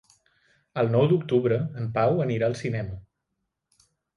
[0.83, 2.99] El nou d'octubre en Pau anirà al cinema.